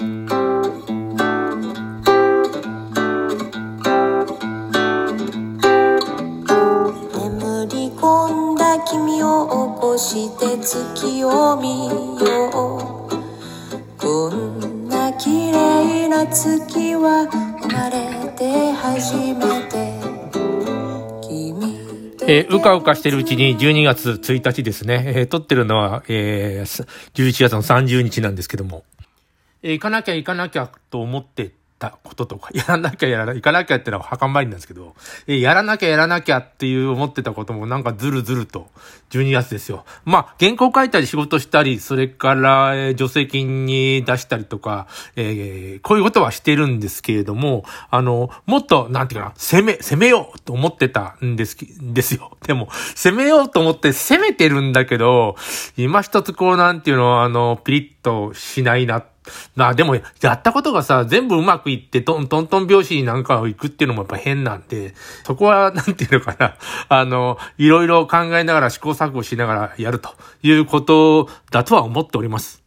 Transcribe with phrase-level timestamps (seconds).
[0.00, 0.28] 眠
[7.66, 17.26] り込んだ君を起こして月を見ようこんな綺麗な月は
[17.60, 19.34] 生まれて初め
[19.66, 19.98] て
[21.28, 21.76] 君
[22.28, 25.02] えーうかうかしてるうちに12月1日ですね。
[25.16, 28.84] えー撮ってるのは、えー11月の30日なんですけども。
[29.62, 34.94] えー行かなきゃ行かなきゃと思ってたこととか、 やらなきゃやらな、行かなきゃってのは墓参りなんですけど、
[35.26, 38.68] えーやらなきゃやらなきゃっていう思ってたこともなんかずるずると、
[39.10, 39.84] 12月ですよ。
[40.04, 52.36] まあ、原稿書いたり仕事したり、それから、え助成金に出したりとか、えーこういうことはしてるんですけれども、あの、もっと、なんていうかな、攻め、攻めようと思ってたんです、ですよ。
[52.46, 55.36] でも、攻めようと思って攻めてるんだけど、
[55.76, 59.04] 今一つこう、なんていうの、あの、ピリッとしないな。
[59.56, 66.56] まあでも、やったことがさ、全部うまくいって、トントントン拍子になんかを行くっていうのもやっぱ変なんで、そこは、なんていうのかな、
[66.88, 70.10] あの、いろいろ考えながら試行錯誤しながらやると
[70.42, 72.62] いうことだとは思っております。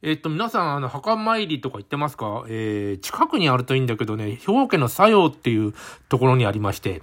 [0.00, 2.44] えっと、皆さん、あの、墓参りとか行ってますか？
[2.48, 5.74] えー、近くにあるといいんだけどね、兵庫県の佐用っていう
[6.08, 7.02] ところにありまして、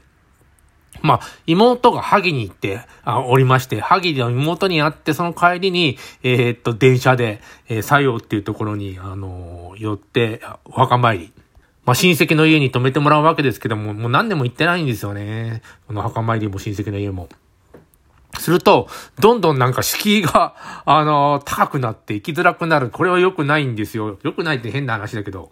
[1.02, 11.34] まあ、妹が萩に行って、あ、おりまして、萩の妹に会って、その帰りに、えーっと、電車で、えー、佐用っていうところに、あのー寄って、お墓参り。
[11.86, 15.62] まあ、親戚の家に泊めてもらうわけですけども、もう何年も行ってないんですよね。
[15.88, 17.30] この墓参りも親戚の家も。
[18.40, 18.88] すると、
[19.20, 22.90] どんどんなんか敷居が、あのー高くなって行きづらくなる。
[22.90, 24.18] これは良くないんですよ。
[24.24, 25.52] 良くないって変な話だけど。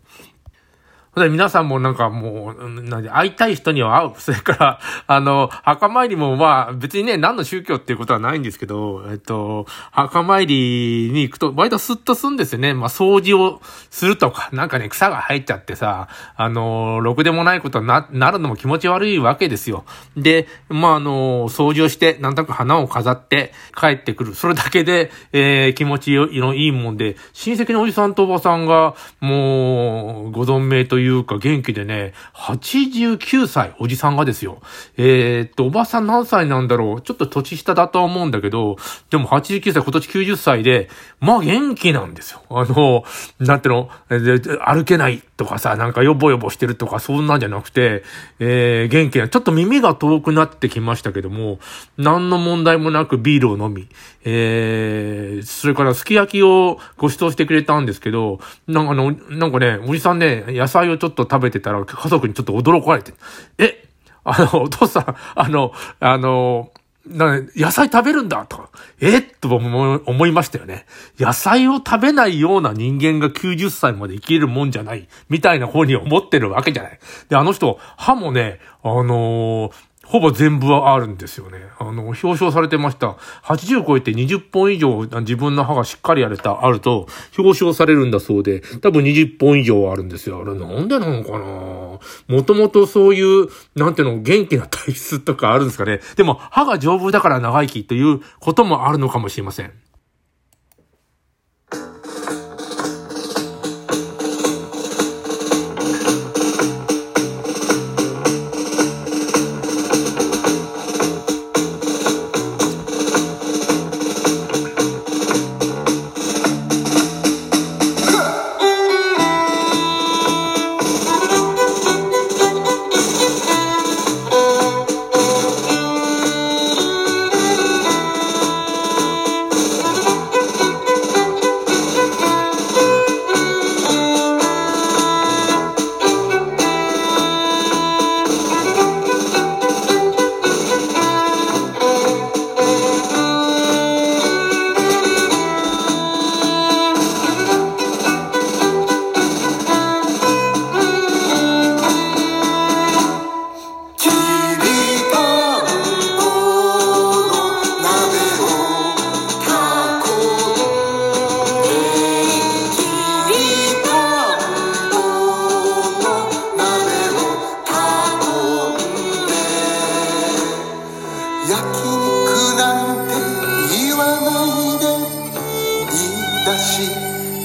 [1.15, 4.11] で皆さんもなんかもう、なんで、会いたい人には会う。
[4.17, 12.73] それから、 あの、墓参りもまあ、別にね、何の宗教っていうことはないんですけど、えっと、墓参りに行くと、割とスッとすんですよね。
[12.73, 19.85] まあ、掃除をするとか、なんかね、草が生えちゃってさ、あの、ろくでもないことにな、なるのも気持ち悪いわけですよ。
[20.17, 24.33] で、まあ、あの、掃除をして、なんとなく花を飾って帰ってくる。
[24.33, 34.61] それだけで、えー気持ちのいいもんで、親戚のおじさんとおばさんが、もう、ご存命というか元気でね、89歳、おじさんがですよ。
[34.97, 38.77] えーっと、おばさん何歳なんだろうちょっと年下だとは思うんだけど、
[39.09, 42.41] でも89歳、今年90歳で、まあ元気なんですよ。
[42.49, 43.03] あの、
[43.39, 48.03] なんての、歩けないとかさ、なんかヨボヨボしてるとか、そんなんじゃなくて、
[48.39, 51.59] えー元気な、ちょっと耳が遠くなってきましたけども、
[51.97, 53.87] 何の問題もなくビールを飲み、
[54.23, 63.13] えー、それからすき焼きをご馳走してくれたんですけど、なんかあの、なんかね、おじさんね、野菜をちょっと食べてたら家族にちょっと驚かれて、
[63.57, 63.85] え、
[64.23, 66.71] あの、お父さん、あの、あの、
[67.05, 68.69] な野菜食べるんだとか、
[69.01, 70.85] えと思い思いましたよね。
[71.19, 76.99] 野菜を食べないような人間が90歳まで生きるもんじゃない、みたいな方に思ってるわけじゃない。
[77.27, 79.71] で、あの人、歯もね、あのー
[80.05, 81.59] ほぼ全部はあるんですよね。
[81.79, 83.15] あの、表彰されてました。
[83.43, 90.41] 80超えて20本以上自分の歯がしっかりやれた、あると、表彰されるんだそうで、多分20本以上あるんですよ。
[90.41, 92.35] あれなんでなのかな？
[92.35, 96.01] もともとそういう、なんていうの、元気な体質とかあるんですかね。
[96.15, 99.71] でも、歯が丈夫だから長生きということもあるのかもしれません。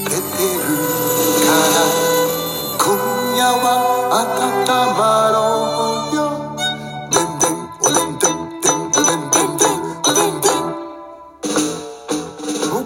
[0.09, 0.25] けてる
[1.45, 1.85] から
[2.81, 2.89] 今
[3.37, 3.77] 夜は
[4.09, 4.65] 温
[4.97, 5.37] まろ
[6.11, 6.19] うよ。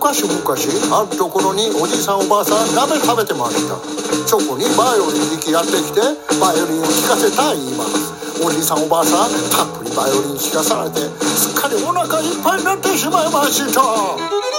[0.03, 3.79] 昔々あるところにおじいさんおばあさん鍋食べてました
[4.27, 6.01] そこにバイオリン弾きやってきて
[6.37, 8.13] バイオリンを弾かせたい言います
[8.45, 9.31] おじいさんおばあさん。
[9.49, 14.52] たっぷりバイオリン弾かされてすっかりお腹いっぱいになってしまいました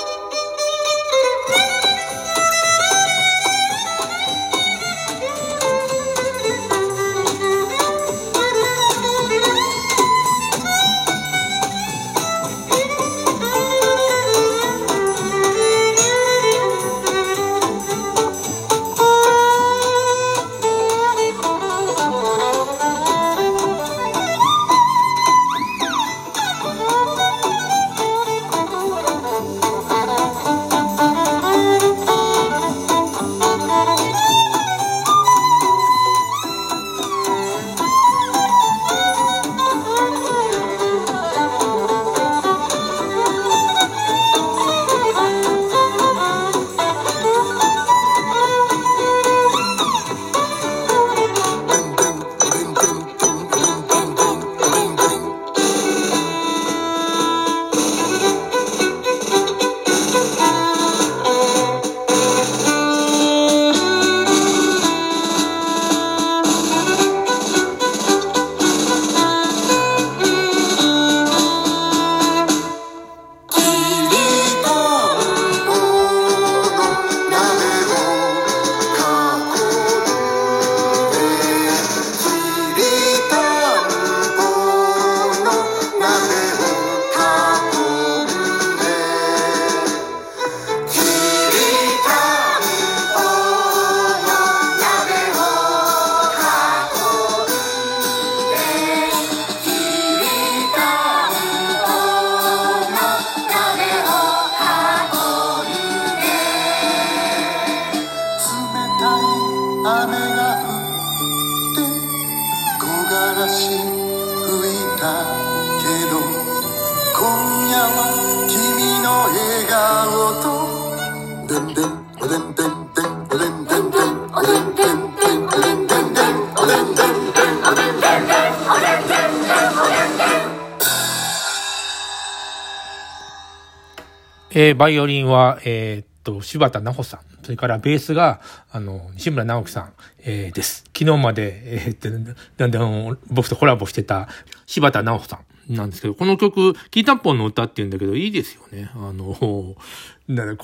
[134.56, 137.20] えー、バイオリンは、えー、っと、柴田奈穂さん。
[137.42, 138.40] それからベースが、
[138.70, 139.92] あの、西村直樹さん、
[140.22, 140.84] えー、です。
[140.96, 142.08] 昨日まで、えー、っと、
[142.56, 144.28] だんだん僕とコラボしてた
[144.66, 148.90] 柴田直穂さんなんですけど、この曲、キータンポンの歌って言うんだけど、いいですよね。
[148.94, 149.76] あの、こ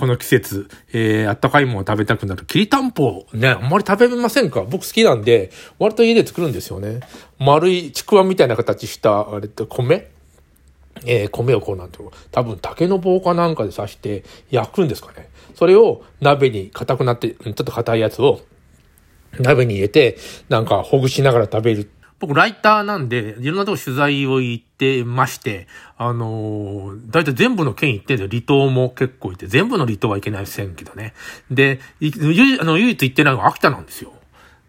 [0.07, 2.45] の季節、えー、あったかいもの食べたくなる。
[2.45, 4.63] きりたんぽ、ね、あんまり食べませんか？
[4.63, 5.51] 僕好きなんで、
[5.81, 7.01] 割と家で作るんですよね。
[7.41, 10.09] 丸いちくわみたいな形した、あれって米？
[11.07, 12.13] えー、米をこうなんていうの？
[12.31, 15.29] 多分竹の棒かなんかで刺して焼くんですかね。
[15.55, 18.41] それを鍋に硬くなって、ちょっと硬いやつを
[19.39, 20.17] 鍋に入れて、
[20.49, 21.91] なんかほぐしながら食べる。
[22.19, 25.67] 僕、ライターなんで、いろんなとこ取材を行ってまして、
[25.97, 31.15] あのー、だいたい全部の県行ってんで、離島も結構いて、全部の離島はいけないせんけどね。
[31.51, 31.81] で、
[32.61, 34.13] あの、唯一行ってないのが秋田なんですよ。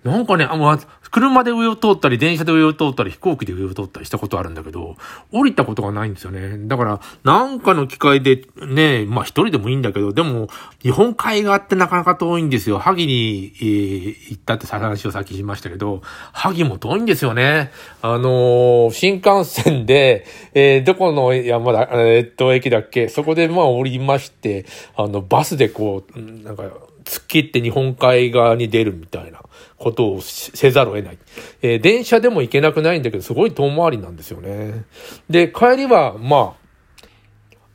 [0.05, 0.79] なんかね、あ、もう、
[1.11, 4.95] 車で上を通ったり、電車で上を通ったり、飛行機で上を通ったりしたことあるんだけど、
[5.31, 6.57] 降りたことがないんですよね。
[6.67, 10.47] だから、なんかの機会で、ね、まあ一人でもいいんだけど、でも、
[10.81, 12.79] 日本海側ってなかなか遠いんですよ。
[12.79, 17.71] 萩に、えー、行ったって話をさっきしましたけど、萩も遠いんですよね。
[18.01, 23.09] あのー、新幹線で、えー、どこの山だ、え、っと、駅だっけ？
[23.09, 26.63] そこでまあ降りまして、あの、バスでこう、なんか、
[27.03, 29.41] 突っ切って日本海側に出るみたいな
[29.81, 31.17] ことをせざるを得ない。
[31.61, 34.85] えー、電車でも行けなくないんだけど、すごい遠回りなんですよね。
[35.29, 36.55] で、帰りは、ま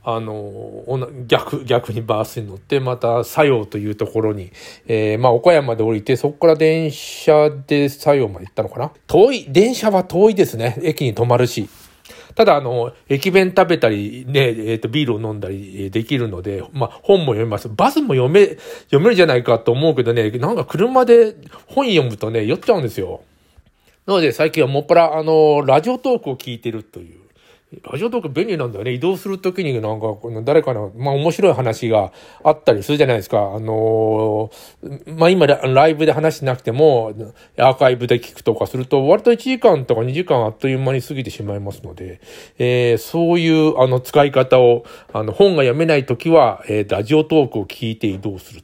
[0.03, 0.85] あ、あの、
[1.27, 4.53] 逆、逆にバースに乗って、また、作用というところに、
[4.87, 10.79] えー、まあ、岡山で降りて、そこから電車で作用まで行ったのかな遠い、電車は遠いですね。
[10.81, 11.67] 駅に止まるし。
[12.37, 17.67] ただ、あの、駅弁食べたり、ね、えっ、ー、と、ビールを飲んだりできるので、まあ、本も読みます。
[17.67, 23.21] バスも読め、読めるじゃないかと思うけどね、なんか車で本読むとね、酔っちゃうんですよ。
[24.05, 27.26] なので、最近はもっぱら、あの、ラジオトークを聞いてるという。
[27.83, 28.93] ラジオトーク便利なんだよね。
[28.93, 33.39] 移動するときになんか、この誰かの、まあ面白い話があったりするじゃないですか。
[33.39, 37.11] あのー、まあ今ライブで話しなくても、
[37.57, 42.21] アーカイブで聞くとかすると、割と1時間とか2時間あっという間に過ぎてしまいますので、
[42.57, 48.63] えー、そういうあの使い方を、あの本が読めないときは、えー、ラジオトークを聞いて移動する。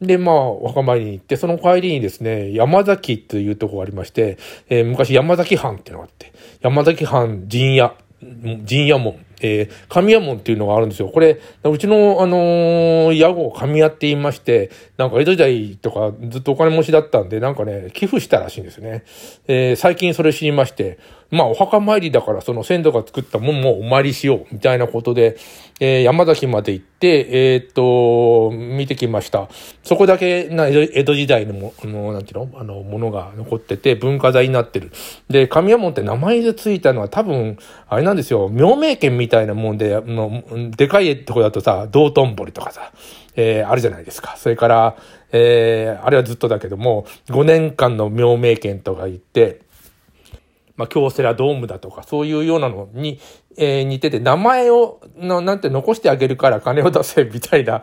[0.00, 4.38] で、まあ、若参りに行って、その帰りにですね、山崎というとこがありまして、
[4.70, 7.94] えー、昔山崎藩っていうのがあって、山崎藩陣屋、
[8.66, 9.16] 陣屋門。
[9.40, 11.08] えー、神谷門っていうのがあるんですよ。
[11.08, 19.04] これ、うちの、あのー、屋号神谷って言いまして、なんか江戸時代とかずっとお金持ちだったんで、なんかね、寄付したらしいんですね。
[19.46, 20.98] えー、最近それ知りまして、
[21.30, 25.36] まあ、お墓参りだから、その先祖が作ったものもお参りしよう、みたいなことで、
[25.78, 29.48] えー、山崎まで行って、えー、っと、見てきました。
[29.82, 32.58] そこだけな、江戸時代のも、の、なんていうの？
[32.58, 34.90] あの、ものが残ってて、文化財になってる。
[35.28, 37.58] で、神山門って名前でついたのは多分、
[37.90, 42.92] あれなんですよ、明明県みみたいなもんで、のでかいとこだとさ、道頓堀とかさ、
[43.36, 44.38] えー、あるじゃないですか。
[44.38, 44.96] それから、
[45.32, 49.60] えー、あれはずっとだけども、5年間の明明県とか言って、
[50.76, 53.20] まあ、京セラドームだとか、そういうようなのに、
[53.58, 57.82] えー、似てて、名前を、の、なんて残してあげるから金を出せ、みたいな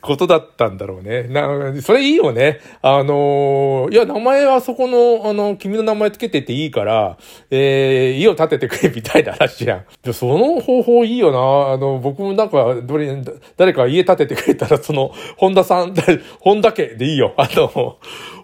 [0.00, 1.22] ことだったんだろうね。
[1.24, 2.60] な、それいいよね。
[2.82, 7.16] あのー、いや、名前はそこの、あの、君の名前つけてていいから、
[7.50, 9.84] えー、家を建ててくれ、みたいな話やん。
[10.02, 11.72] で、その方法いいよな。
[11.72, 13.16] あの、僕もなんか、どれ、
[13.56, 15.94] 誰か家建ててくれたら、その、本田さん、
[16.40, 17.34] 本田家でいいよ。
[17.36, 17.68] あの、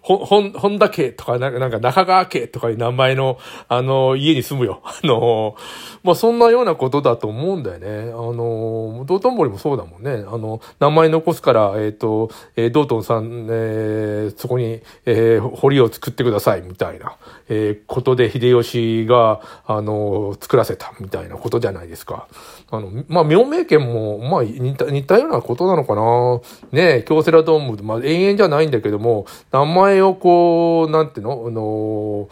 [0.03, 4.81] ほ、ほん、本田家とか、なんか、なんか中川家とかいう名前の、あの、家に住むよ。
[4.85, 5.57] あの、
[6.03, 8.11] まあ、そんなようなことだと思うんだよね。
[8.11, 10.25] あの、道頓堀もそうだもんね。
[10.27, 17.17] あの、名前残すから、えっ、ー、と、えー、道頓さん、えー、そこに、えー、堀を作ってください、みたいな、
[17.49, 22.29] えー、ことで秀吉が、あの、作らせた、みたいなことじゃないですか。
[22.71, 26.41] あの、まあ、明明県も、まあ、似た、似たようなことなのかな。
[26.73, 31.45] ね京セラドーム、まあ、永遠じゃないんだけども、名前をこう、なんていうの？
[31.47, 32.29] あの、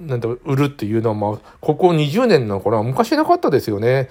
[0.00, 4.08] なんて売るっていうのは、まあ、ここ20年の頃は昔なかったですよね。